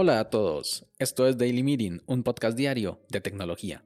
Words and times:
Hola 0.00 0.20
a 0.20 0.30
todos, 0.30 0.86
esto 1.00 1.26
es 1.26 1.36
Daily 1.36 1.64
Meeting, 1.64 2.02
un 2.06 2.22
podcast 2.22 2.56
diario 2.56 3.00
de 3.08 3.20
tecnología. 3.20 3.82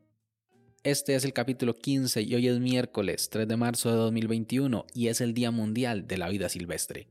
Este 0.83 1.15
es 1.15 1.25
el 1.25 1.33
capítulo 1.33 1.75
15 1.75 2.21
y 2.21 2.35
hoy 2.35 2.49
es 2.49 2.61
miércoles 2.61 3.31
3 3.31 3.49
de 3.49 3.57
marzo 3.57 3.91
de 3.91 3.97
2021 3.97 4.85
y 4.93 5.09
es 5.09 5.23
el 5.23 5.33
Día 5.33 5.51
Mundial 5.51 6.07
de 6.07 6.19
la 6.19 6.29
Vida 6.29 6.51
Silvestre. 6.51 7.09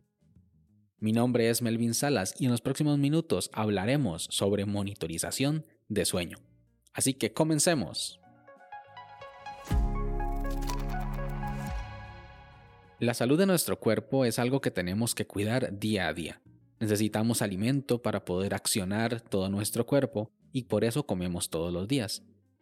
Mi 1.00 1.14
nombre 1.14 1.50
es 1.50 1.64
Melvin 1.64 1.96
Salas 1.96 2.36
y 2.38 2.46
en 2.46 2.52
los 2.52 2.62
próximos 2.62 3.00
minutos 3.00 3.50
hablaremos 3.54 4.28
sobre 4.30 4.68
monitorización 4.68 5.66
de 5.90 6.06
sueño. 6.06 6.38
Así 6.94 7.16
que 7.16 7.34
comencemos. 7.34 8.21
La 13.02 13.16
salud 13.16 13.36
de 13.36 13.48
nuestro 13.48 13.80
cuerpo 13.80 14.26
es 14.26 14.38
algo 14.38 14.62
que 14.62 14.70
tenemos 14.70 15.16
que 15.16 15.26
cuidar 15.26 15.80
día 15.80 16.08
a 16.08 16.14
día. 16.14 16.40
Necesitamos 16.80 17.42
alimento 17.42 18.04
para 18.04 18.26
poder 18.26 18.54
accionar 18.54 19.22
todo 19.22 19.50
nuestro 19.50 19.88
cuerpo 19.88 20.30
y 20.54 20.66
por 20.66 20.84
eso 20.84 21.08
comemos 21.08 21.50
todos 21.50 21.74
los 21.74 21.88
días. 21.88 22.22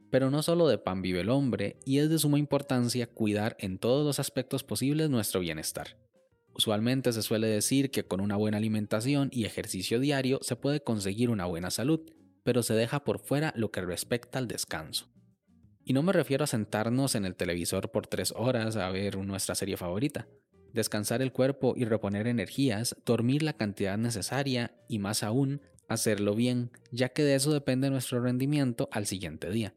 Pero 0.09 0.31
no 0.31 0.41
solo 0.41 0.69
de 0.69 0.77
pan 0.77 1.01
vive 1.01 1.19
el 1.19 1.29
hombre 1.29 1.77
y 1.83 1.97
es 1.97 2.09
de 2.09 2.17
suma 2.17 2.39
importancia 2.39 3.05
cuidar 3.05 3.57
en 3.59 3.79
todos 3.79 4.05
los 4.05 4.17
aspectos 4.17 4.63
posibles 4.63 5.09
nuestro 5.09 5.41
bienestar. 5.41 5.97
Usualmente 6.53 7.11
se 7.11 7.21
suele 7.21 7.47
decir 7.47 7.91
que 7.91 8.05
con 8.05 8.21
una 8.21 8.37
buena 8.37 8.55
alimentación 8.55 9.27
y 9.33 9.43
ejercicio 9.43 9.99
diario 9.99 10.39
se 10.41 10.55
puede 10.55 10.81
conseguir 10.81 11.31
una 11.31 11.47
buena 11.47 11.69
salud, 11.69 11.99
pero 12.43 12.63
se 12.63 12.75
deja 12.75 13.03
por 13.03 13.19
fuera 13.19 13.51
lo 13.57 13.71
que 13.71 13.81
respecta 13.81 14.39
al 14.39 14.47
descanso. 14.47 15.09
Y 15.83 15.93
no 15.93 16.03
me 16.03 16.13
refiero 16.13 16.43
a 16.43 16.47
sentarnos 16.47 17.15
en 17.15 17.25
el 17.25 17.35
televisor 17.35 17.91
por 17.91 18.07
tres 18.07 18.33
horas 18.35 18.75
a 18.75 18.89
ver 18.89 19.17
nuestra 19.17 19.55
serie 19.55 19.77
favorita, 19.77 20.27
descansar 20.73 21.21
el 21.21 21.31
cuerpo 21.31 21.73
y 21.75 21.85
reponer 21.85 22.27
energías, 22.27 22.95
dormir 23.05 23.43
la 23.43 23.53
cantidad 23.53 23.97
necesaria 23.97 24.75
y 24.87 24.99
más 24.99 25.23
aún, 25.23 25.61
hacerlo 25.87 26.35
bien, 26.35 26.71
ya 26.91 27.09
que 27.09 27.23
de 27.23 27.35
eso 27.35 27.51
depende 27.51 27.89
nuestro 27.89 28.21
rendimiento 28.21 28.89
al 28.91 29.07
siguiente 29.07 29.49
día. 29.49 29.73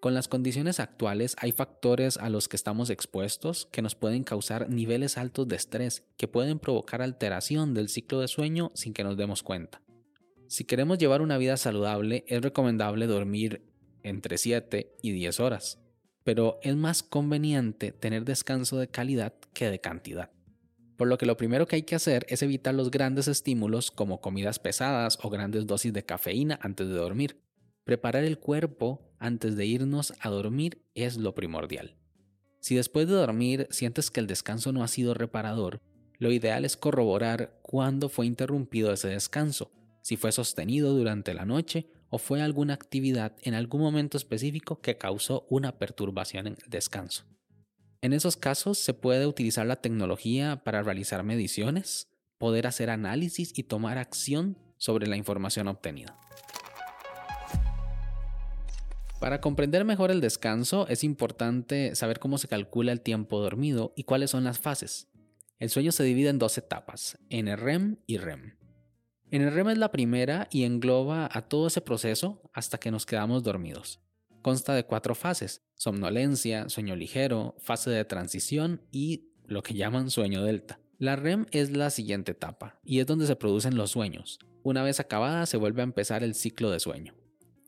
Con 0.00 0.14
las 0.14 0.28
condiciones 0.28 0.78
actuales 0.78 1.34
hay 1.38 1.52
factores 1.52 2.16
a 2.18 2.30
los 2.30 2.48
que 2.48 2.56
estamos 2.56 2.90
expuestos 2.90 3.68
que 3.72 3.82
nos 3.82 3.94
pueden 3.94 4.24
causar 4.24 4.68
niveles 4.68 5.18
altos 5.18 5.48
de 5.48 5.56
estrés 5.56 6.04
que 6.16 6.28
pueden 6.28 6.58
provocar 6.58 7.02
alteración 7.02 7.74
del 7.74 7.88
ciclo 7.88 8.20
de 8.20 8.28
sueño 8.28 8.70
sin 8.74 8.92
que 8.92 9.04
nos 9.04 9.16
demos 9.16 9.42
cuenta. 9.42 9.82
Si 10.48 10.64
queremos 10.64 10.98
llevar 10.98 11.22
una 11.22 11.38
vida 11.38 11.56
saludable 11.56 12.24
es 12.28 12.40
recomendable 12.40 13.06
dormir 13.06 13.62
entre 14.06 14.38
7 14.38 14.96
y 15.02 15.12
10 15.12 15.40
horas 15.40 15.78
pero 16.26 16.58
es 16.60 16.74
más 16.74 17.04
conveniente 17.04 17.92
tener 17.92 18.24
descanso 18.24 18.78
de 18.78 18.88
calidad 18.88 19.34
que 19.54 19.70
de 19.70 19.80
cantidad. 19.80 20.32
Por 20.96 21.06
lo 21.06 21.18
que 21.18 21.24
lo 21.24 21.36
primero 21.36 21.68
que 21.68 21.76
hay 21.76 21.82
que 21.84 21.94
hacer 21.94 22.26
es 22.28 22.42
evitar 22.42 22.74
los 22.74 22.90
grandes 22.90 23.28
estímulos 23.28 23.92
como 23.92 24.20
comidas 24.20 24.58
pesadas 24.58 25.20
o 25.22 25.30
grandes 25.30 25.68
dosis 25.68 25.92
de 25.92 26.04
cafeína 26.04 26.58
antes 26.62 26.88
de 26.88 26.94
dormir. 26.94 27.40
Preparar 27.84 28.24
el 28.24 28.40
cuerpo 28.40 29.08
antes 29.20 29.54
de 29.54 29.66
irnos 29.66 30.14
a 30.18 30.28
dormir 30.28 30.82
es 30.96 31.16
lo 31.16 31.32
primordial. 31.36 31.94
Si 32.58 32.74
después 32.74 33.06
de 33.06 33.14
dormir 33.14 33.68
sientes 33.70 34.10
que 34.10 34.18
el 34.18 34.26
descanso 34.26 34.72
no 34.72 34.82
ha 34.82 34.88
sido 34.88 35.14
reparador, 35.14 35.80
lo 36.18 36.32
ideal 36.32 36.64
es 36.64 36.76
corroborar 36.76 37.60
cuándo 37.62 38.08
fue 38.08 38.26
interrumpido 38.26 38.92
ese 38.92 39.06
descanso, 39.06 39.70
si 40.02 40.16
fue 40.16 40.32
sostenido 40.32 40.92
durante 40.92 41.34
la 41.34 41.44
noche 41.44 41.86
o 42.10 42.18
fue 42.18 42.42
alguna 42.42 42.74
actividad 42.74 43.36
en 43.42 43.54
algún 43.54 43.80
momento 43.80 44.16
específico 44.16 44.80
que 44.80 44.98
causó 44.98 45.46
una 45.50 45.78
perturbación 45.78 46.46
en 46.46 46.56
el 46.62 46.70
descanso. 46.70 47.24
En 48.02 48.12
esos 48.12 48.36
casos 48.36 48.78
se 48.78 48.94
puede 48.94 49.26
utilizar 49.26 49.66
la 49.66 49.76
tecnología 49.76 50.62
para 50.62 50.82
realizar 50.82 51.22
mediciones, 51.24 52.08
poder 52.38 52.66
hacer 52.66 52.90
análisis 52.90 53.52
y 53.58 53.64
tomar 53.64 53.98
acción 53.98 54.58
sobre 54.76 55.06
la 55.06 55.16
información 55.16 55.68
obtenida. 55.68 56.18
Para 59.18 59.40
comprender 59.40 59.84
mejor 59.84 60.10
el 60.10 60.20
descanso 60.20 60.86
es 60.88 61.02
importante 61.02 61.94
saber 61.94 62.18
cómo 62.18 62.36
se 62.36 62.48
calcula 62.48 62.92
el 62.92 63.00
tiempo 63.00 63.40
dormido 63.40 63.94
y 63.96 64.04
cuáles 64.04 64.30
son 64.30 64.44
las 64.44 64.58
fases. 64.58 65.08
El 65.58 65.70
sueño 65.70 65.90
se 65.90 66.04
divide 66.04 66.28
en 66.28 66.38
dos 66.38 66.58
etapas, 66.58 67.18
NREM 67.30 67.96
y 68.06 68.18
REM. 68.18 68.65
En 69.36 69.42
el 69.42 69.52
REM 69.52 69.68
es 69.68 69.76
la 69.76 69.92
primera 69.92 70.48
y 70.50 70.62
engloba 70.64 71.28
a 71.30 71.42
todo 71.42 71.66
ese 71.66 71.82
proceso 71.82 72.40
hasta 72.54 72.78
que 72.78 72.90
nos 72.90 73.04
quedamos 73.04 73.42
dormidos. 73.42 74.00
Consta 74.40 74.72
de 74.72 74.86
cuatro 74.86 75.14
fases, 75.14 75.60
somnolencia, 75.74 76.70
sueño 76.70 76.96
ligero, 76.96 77.54
fase 77.58 77.90
de 77.90 78.06
transición 78.06 78.80
y 78.90 79.28
lo 79.44 79.62
que 79.62 79.74
llaman 79.74 80.08
sueño 80.08 80.42
delta. 80.42 80.80
La 80.98 81.16
REM 81.16 81.44
es 81.50 81.76
la 81.76 81.90
siguiente 81.90 82.32
etapa 82.32 82.80
y 82.82 83.00
es 83.00 83.06
donde 83.06 83.26
se 83.26 83.36
producen 83.36 83.76
los 83.76 83.90
sueños. 83.90 84.38
Una 84.62 84.82
vez 84.82 85.00
acabada 85.00 85.44
se 85.44 85.58
vuelve 85.58 85.82
a 85.82 85.84
empezar 85.84 86.22
el 86.22 86.34
ciclo 86.34 86.70
de 86.70 86.80
sueño. 86.80 87.14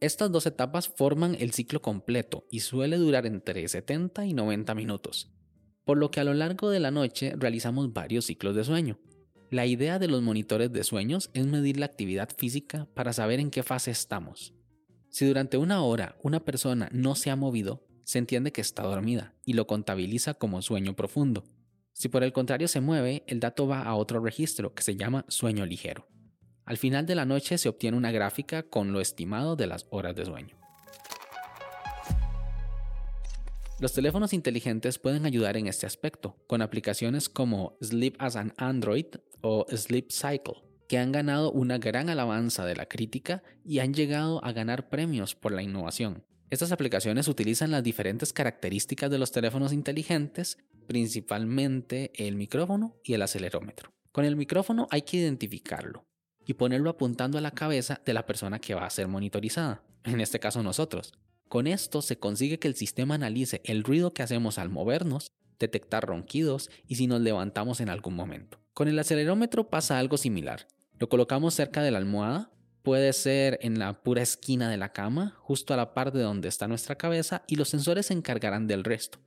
Estas 0.01 0.33
dos 0.33 0.47
etapas 0.47 0.89
forman 0.89 1.37
el 1.39 1.53
ciclo 1.53 1.83
completo 1.83 2.47
y 2.51 2.61
suele 2.61 2.97
durar 2.97 3.27
entre 3.27 3.69
70 3.69 4.25
y 4.25 4.33
90 4.33 4.75
minutos, 4.75 5.31
por 5.85 5.99
lo 5.99 6.11
que 6.11 6.21
a 6.21 6.25
lo 6.25 6.33
largo 6.33 6.71
de 6.71 6.81
la 6.81 6.91
noche 6.91 7.35
realizamos 7.37 7.93
varios 7.93 8.25
ciclos 8.25 8.57
de 8.57 8.65
sueño. 8.65 8.99
La 9.51 9.65
idea 9.65 9.99
de 9.99 10.09
los 10.09 10.21
monitores 10.21 10.71
de 10.73 10.85
sueños 10.85 11.31
es 11.33 11.47
medir 11.47 11.79
la 11.79 11.87
actividad 11.87 12.29
física 12.37 12.87
para 12.93 13.15
saber 13.15 13.41
en 13.41 13.51
qué 13.51 13.63
fase 13.63 13.91
estamos. 13.91 14.53
Si 15.09 15.27
durante 15.27 15.57
una 15.57 15.83
hora 15.83 16.19
una 16.23 16.45
persona 16.45 16.91
no 16.93 17.15
se 17.15 17.31
ha 17.31 17.37
movido, 17.37 17.87
se 18.05 18.19
entiende 18.19 18.53
que 18.53 18.61
está 18.61 18.83
dormida 18.83 19.35
y 19.47 19.55
lo 19.55 19.67
contabiliza 19.67 20.35
como 20.35 20.61
sueño 20.61 20.95
profundo. 20.95 21.45
Si 21.95 22.11
por 22.11 22.25
el 22.25 22.35
contrario 22.35 22.69
se 22.69 22.83
mueve, 22.83 23.25
el 23.27 23.41
dato 23.41 23.67
va 23.67 23.85
a 23.85 23.95
otro 23.95 24.21
registro 24.21 24.75
que 24.75 24.83
se 24.83 24.97
llama 24.97 25.25
sueño 25.29 25.65
ligero. 25.65 26.07
Al 26.67 26.77
final 26.77 27.07
de 27.07 27.15
la 27.15 27.25
noche 27.25 27.57
se 27.57 27.71
obtiene 27.71 27.97
una 27.97 28.13
gráfica 28.13 28.65
con 28.65 28.93
lo 28.93 29.01
estimado 29.01 29.57
de 29.57 29.67
las 29.67 29.87
horas 29.89 30.15
de 30.15 30.27
sueño. 30.27 30.59
Los 33.81 33.95
teléfonos 33.95 34.33
inteligentes 34.33 34.99
pueden 34.99 35.25
ayudar 35.25 35.57
en 35.57 35.69
este 35.69 35.87
aspecto, 35.87 36.37
con 36.47 36.61
aplicaciones 36.61 37.29
como 37.29 37.79
Sleep 37.81 38.17
as 38.19 38.37
an 38.37 38.53
Android 38.59 39.07
o 39.41 39.67
Sleep 39.71 40.11
Cycle, 40.11 40.63
que 40.89 40.99
han 40.99 41.13
ganado 41.13 41.53
una 41.53 41.79
gran 41.79 42.09
alabanza 42.09 42.65
de 42.65 42.77
la 42.77 42.87
crítica 42.87 43.43
y 43.65 43.79
han 43.81 43.95
llegado 43.95 44.45
a 44.45 44.53
ganar 44.53 44.89
premios 44.89 45.35
por 45.35 45.53
la 45.53 45.63
innovación. 45.63 46.25
Estas 46.51 46.73
aplicaciones 46.73 47.29
utilizan 47.29 47.71
las 47.71 47.83
diferentes 47.83 48.33
características 48.33 49.11
de 49.11 49.19
los 49.19 49.33
teléfonos 49.33 49.73
inteligentes, 49.73 50.57
principalmente 50.87 52.11
el 52.15 52.37
micrófono 52.37 52.97
y 53.05 53.15
el 53.15 53.23
acelerómetro. 53.23 53.93
Con 54.13 54.25
el 54.25 54.37
micrófono 54.37 54.89
hay 54.91 55.03
que 55.03 55.19
identificarlo 55.19 56.07
y 56.47 56.55
ponerlo 56.55 56.89
apuntando 56.89 57.37
a 57.37 57.43
la 57.43 57.51
cabeza 57.51 58.01
de 58.07 58.15
la 58.15 58.25
persona 58.25 58.59
que 58.59 58.75
va 58.75 58.87
a 58.87 58.91
ser 58.91 59.09
monitorizada, 59.09 59.83
en 60.05 60.21
este 60.21 60.41
caso 60.41 60.63
nosotros, 60.63 61.13
con 61.49 61.67
esto 61.67 62.03
se 62.03 62.19
consigue 62.19 62.59
que 62.59 62.69
el 62.69 62.75
sistema 62.75 63.15
analice 63.15 63.61
el 63.65 63.83
ruido 63.83 64.13
que 64.13 64.23
hacemos 64.23 64.59
al 64.59 64.69
movernos, 64.69 65.33
detectar 65.59 66.07
ronquidos 66.07 66.71
y 66.87 66.97
si 66.97 67.07
nos 67.07 67.21
levantamos 67.21 67.81
en 67.81 67.89
algún 67.89 68.15
momento. 68.15 68.59
Con 68.75 68.89
el 68.89 68.99
acelerómetro 68.99 69.71
pasa 69.71 69.99
algo 69.99 70.17
similar. 70.17 70.67
Lo 70.99 71.09
colocamos 71.09 71.55
cerca 71.55 71.83
de 71.83 71.91
la 71.91 71.99
almohada, 71.99 72.51
puede 72.83 73.13
ser 73.13 73.59
en 73.63 73.79
la 73.79 74.03
pura 74.03 74.23
esquina 74.23 74.71
de 74.71 74.77
la 74.77 74.93
cama, 74.93 75.37
justo 75.41 75.75
a 75.75 75.77
la 75.77 75.95
parte 75.95 76.19
donde 76.19 76.49
está 76.49 76.69
nuestra 76.69 76.97
cabeza 76.97 77.43
y 77.47 77.57
los 77.57 77.69
sensores 77.69 78.07
se 78.07 78.15
encargarán 78.15 78.67
del 78.67 78.85
resto. 78.85 79.19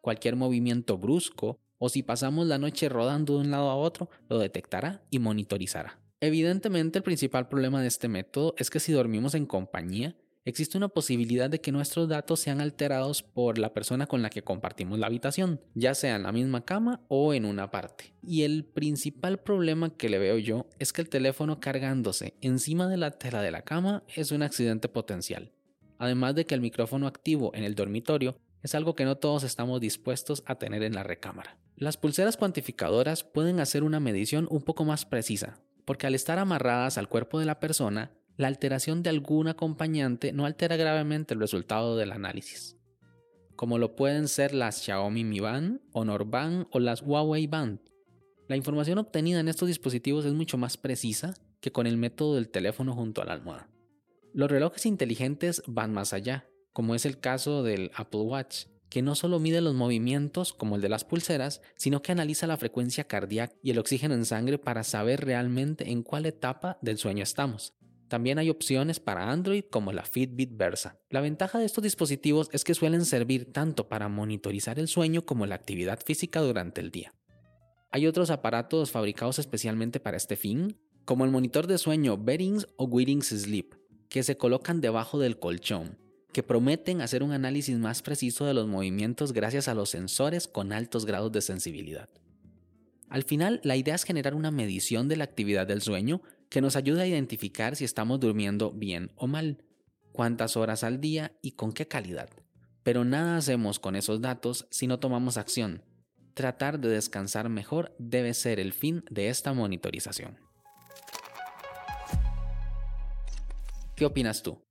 Cualquier 0.00 0.36
movimiento 0.36 0.98
brusco 0.98 1.58
o 1.78 1.88
si 1.88 2.02
pasamos 2.02 2.46
la 2.46 2.58
noche 2.58 2.88
rodando 2.88 3.34
de 3.34 3.40
un 3.40 3.50
lado 3.50 3.70
a 3.70 3.76
otro, 3.76 4.10
lo 4.28 4.38
detectará 4.38 5.02
y 5.10 5.18
monitorizará. 5.18 5.98
Evidentemente 6.20 6.98
el 6.98 7.04
principal 7.04 7.48
problema 7.48 7.80
de 7.80 7.88
este 7.88 8.08
método 8.08 8.54
es 8.58 8.70
que 8.70 8.80
si 8.80 8.92
dormimos 8.92 9.34
en 9.34 9.46
compañía, 9.46 10.16
existe 10.48 10.78
una 10.78 10.88
posibilidad 10.88 11.50
de 11.50 11.60
que 11.60 11.72
nuestros 11.72 12.08
datos 12.08 12.40
sean 12.40 12.60
alterados 12.60 13.22
por 13.22 13.58
la 13.58 13.74
persona 13.74 14.06
con 14.06 14.22
la 14.22 14.30
que 14.30 14.42
compartimos 14.42 14.98
la 14.98 15.06
habitación, 15.06 15.60
ya 15.74 15.94
sea 15.94 16.16
en 16.16 16.22
la 16.22 16.32
misma 16.32 16.64
cama 16.64 17.02
o 17.08 17.34
en 17.34 17.44
una 17.44 17.70
parte. 17.70 18.14
Y 18.22 18.42
el 18.42 18.64
principal 18.64 19.40
problema 19.40 19.90
que 19.90 20.08
le 20.08 20.18
veo 20.18 20.38
yo 20.38 20.66
es 20.78 20.92
que 20.92 21.02
el 21.02 21.08
teléfono 21.08 21.60
cargándose 21.60 22.34
encima 22.40 22.88
de 22.88 22.96
la 22.96 23.10
tela 23.10 23.42
de 23.42 23.50
la 23.50 23.62
cama 23.62 24.04
es 24.14 24.32
un 24.32 24.42
accidente 24.42 24.88
potencial. 24.88 25.52
Además 25.98 26.34
de 26.34 26.46
que 26.46 26.54
el 26.54 26.60
micrófono 26.60 27.06
activo 27.06 27.50
en 27.54 27.64
el 27.64 27.74
dormitorio 27.74 28.38
es 28.62 28.74
algo 28.74 28.94
que 28.94 29.04
no 29.04 29.16
todos 29.16 29.44
estamos 29.44 29.80
dispuestos 29.80 30.42
a 30.46 30.54
tener 30.54 30.82
en 30.82 30.94
la 30.94 31.02
recámara. 31.02 31.58
Las 31.76 31.96
pulseras 31.96 32.36
cuantificadoras 32.36 33.22
pueden 33.22 33.60
hacer 33.60 33.82
una 33.82 34.00
medición 34.00 34.48
un 34.50 34.62
poco 34.62 34.84
más 34.84 35.04
precisa, 35.04 35.60
porque 35.84 36.06
al 36.06 36.14
estar 36.14 36.38
amarradas 36.38 36.98
al 36.98 37.08
cuerpo 37.08 37.38
de 37.38 37.46
la 37.46 37.60
persona, 37.60 38.12
la 38.38 38.46
alteración 38.46 39.02
de 39.02 39.10
algún 39.10 39.48
acompañante 39.48 40.32
no 40.32 40.46
altera 40.46 40.76
gravemente 40.76 41.34
el 41.34 41.40
resultado 41.40 41.96
del 41.96 42.12
análisis, 42.12 42.78
como 43.56 43.78
lo 43.78 43.96
pueden 43.96 44.28
ser 44.28 44.54
las 44.54 44.80
Xiaomi 44.84 45.24
Mi 45.24 45.40
Band, 45.40 45.80
Honor 45.92 46.24
Band 46.24 46.68
o 46.70 46.78
las 46.78 47.02
Huawei 47.02 47.48
Band. 47.48 47.80
La 48.46 48.56
información 48.56 48.98
obtenida 48.98 49.40
en 49.40 49.48
estos 49.48 49.66
dispositivos 49.66 50.24
es 50.24 50.34
mucho 50.34 50.56
más 50.56 50.76
precisa 50.76 51.34
que 51.60 51.72
con 51.72 51.88
el 51.88 51.96
método 51.96 52.36
del 52.36 52.48
teléfono 52.48 52.94
junto 52.94 53.20
a 53.20 53.24
la 53.24 53.32
almohada. 53.32 53.68
Los 54.32 54.48
relojes 54.48 54.86
inteligentes 54.86 55.60
van 55.66 55.92
más 55.92 56.12
allá, 56.12 56.48
como 56.72 56.94
es 56.94 57.06
el 57.06 57.18
caso 57.18 57.64
del 57.64 57.90
Apple 57.96 58.20
Watch, 58.20 58.66
que 58.88 59.02
no 59.02 59.16
solo 59.16 59.40
mide 59.40 59.60
los 59.60 59.74
movimientos 59.74 60.52
como 60.52 60.76
el 60.76 60.80
de 60.80 60.88
las 60.88 61.04
pulseras, 61.04 61.60
sino 61.74 62.02
que 62.02 62.12
analiza 62.12 62.46
la 62.46 62.56
frecuencia 62.56 63.02
cardíaca 63.02 63.56
y 63.64 63.72
el 63.72 63.80
oxígeno 63.80 64.14
en 64.14 64.24
sangre 64.24 64.58
para 64.58 64.84
saber 64.84 65.24
realmente 65.24 65.90
en 65.90 66.04
cuál 66.04 66.24
etapa 66.24 66.78
del 66.80 66.98
sueño 66.98 67.24
estamos. 67.24 67.74
También 68.08 68.38
hay 68.38 68.50
opciones 68.50 69.00
para 69.00 69.30
Android 69.30 69.64
como 69.70 69.92
la 69.92 70.04
Fitbit 70.04 70.56
Versa. 70.56 70.98
La 71.10 71.20
ventaja 71.20 71.58
de 71.58 71.66
estos 71.66 71.84
dispositivos 71.84 72.48
es 72.52 72.64
que 72.64 72.74
suelen 72.74 73.04
servir 73.04 73.52
tanto 73.52 73.88
para 73.88 74.08
monitorizar 74.08 74.78
el 74.78 74.88
sueño 74.88 75.24
como 75.24 75.46
la 75.46 75.54
actividad 75.54 76.00
física 76.04 76.40
durante 76.40 76.80
el 76.80 76.90
día. 76.90 77.12
Hay 77.90 78.06
otros 78.06 78.30
aparatos 78.30 78.90
fabricados 78.90 79.38
especialmente 79.38 80.00
para 80.00 80.16
este 80.16 80.36
fin, 80.36 80.78
como 81.04 81.24
el 81.24 81.30
monitor 81.30 81.66
de 81.66 81.78
sueño 81.78 82.16
Bearings 82.16 82.66
o 82.76 82.84
Wearings 82.84 83.28
Sleep, 83.28 83.74
que 84.08 84.22
se 84.22 84.36
colocan 84.36 84.80
debajo 84.80 85.18
del 85.18 85.38
colchón 85.38 85.98
que 86.32 86.42
prometen 86.42 87.00
hacer 87.00 87.22
un 87.22 87.32
análisis 87.32 87.76
más 87.78 88.02
preciso 88.02 88.44
de 88.44 88.54
los 88.54 88.66
movimientos 88.66 89.32
gracias 89.32 89.68
a 89.68 89.74
los 89.74 89.90
sensores 89.90 90.46
con 90.46 90.72
altos 90.72 91.06
grados 91.06 91.32
de 91.32 91.40
sensibilidad. 91.40 92.08
Al 93.08 93.24
final, 93.24 93.60
la 93.64 93.76
idea 93.76 93.94
es 93.94 94.04
generar 94.04 94.34
una 94.34 94.50
medición 94.50 95.08
de 95.08 95.16
la 95.16 95.24
actividad 95.24 95.66
del 95.66 95.80
sueño 95.80 96.20
que 96.48 96.60
nos 96.60 96.76
ayude 96.76 97.02
a 97.02 97.06
identificar 97.06 97.76
si 97.76 97.84
estamos 97.84 98.20
durmiendo 98.20 98.72
bien 98.72 99.10
o 99.16 99.26
mal, 99.26 99.64
cuántas 100.12 100.56
horas 100.56 100.84
al 100.84 101.00
día 101.00 101.32
y 101.42 101.52
con 101.52 101.72
qué 101.72 101.86
calidad. 101.86 102.28
Pero 102.82 103.04
nada 103.04 103.36
hacemos 103.36 103.78
con 103.78 103.96
esos 103.96 104.20
datos 104.20 104.66
si 104.70 104.86
no 104.86 104.98
tomamos 104.98 105.36
acción. 105.36 105.84
Tratar 106.34 106.78
de 106.80 106.88
descansar 106.88 107.48
mejor 107.48 107.94
debe 107.98 108.32
ser 108.34 108.60
el 108.60 108.72
fin 108.72 109.04
de 109.10 109.28
esta 109.28 109.52
monitorización. 109.52 110.38
¿Qué 113.96 114.06
opinas 114.06 114.42
tú? 114.42 114.62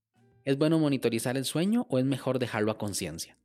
¿Es 0.46 0.58
bueno 0.58 0.80
monitorizar 0.80 1.36
el 1.36 1.44
sueño 1.44 1.86
o 1.90 2.00
es 2.00 2.06
mejor 2.06 2.40
dejarlo 2.40 2.72
a 2.72 2.78
conciencia? 2.78 3.38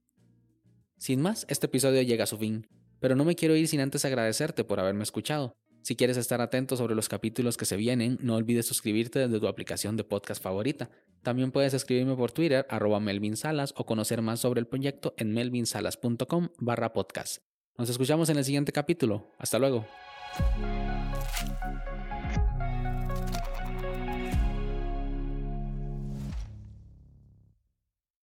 Sin 0.97 1.21
más, 1.21 1.45
este 1.49 1.67
episodio 1.67 2.01
llega 2.03 2.25
a 2.25 2.29
su 2.29 2.39
fin, 2.39 2.69
pero 3.01 3.17
no 3.17 3.25
me 3.25 3.35
quiero 3.35 3.57
ir 3.57 3.67
sin 3.67 3.81
antes 3.81 4.05
agradecerte 4.05 4.63
por 4.63 4.79
haberme 4.79 5.03
escuchado. 5.03 5.57
Si 5.83 5.97
quieres 5.97 6.17
estar 6.17 6.41
atento 6.41 6.77
sobre 6.77 6.95
los 6.95 7.09
capítulos 7.09 7.57
que 7.57 7.65
se 7.65 7.77
vienen, 7.77 8.17
no 8.21 8.37
olvides 8.37 8.67
suscribirte 8.67 9.19
desde 9.19 9.41
tu 9.41 9.49
aplicación 9.49 9.97
de 9.97 10.05
podcast 10.05 10.41
favorita. 10.41 10.91
También 11.23 11.51
puedes 11.51 11.75
escribirme 11.75 12.15
por 12.15 12.31
Twitter, 12.31 12.67
arroba 12.71 13.01
Melvin 13.01 13.37
Salas, 13.37 13.75
o 13.77 13.85
conocer 13.85 14.23
más 14.23 14.39
sobre 14.39 14.61
el 14.61 14.69
proyecto 14.69 15.13
en 15.17 15.33
melvinsalas.com 15.33 16.51
barra 16.59 16.93
podcast. 16.93 17.43
Nos 17.77 17.91
escuchamos 17.91 18.29
en 18.29 18.39
el 18.39 18.45
siguiente 18.45 18.71
capítulo. 18.71 19.33
Hasta 19.39 19.59
luego. 19.59 19.85